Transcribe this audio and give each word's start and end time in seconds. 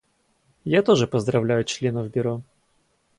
Я 0.63 0.81
также 0.81 1.05
поздравляю 1.05 1.63
членов 1.63 2.09
Бюро. 2.09 2.41